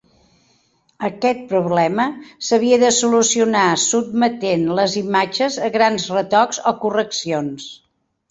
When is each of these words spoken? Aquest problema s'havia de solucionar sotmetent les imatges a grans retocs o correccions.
Aquest 1.09 1.41
problema 1.49 2.05
s'havia 2.47 2.79
de 2.83 2.89
solucionar 3.01 3.67
sotmetent 3.83 4.65
les 4.81 4.97
imatges 5.03 5.59
a 5.67 5.71
grans 5.77 6.07
retocs 6.17 6.63
o 6.73 6.77
correccions. 6.87 7.69